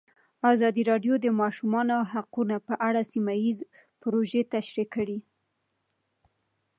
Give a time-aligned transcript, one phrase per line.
[0.51, 3.65] ازادي راډیو د د ماشومانو حقونه په اړه سیمه ییزې
[4.01, 5.19] پروژې تشریح کړې.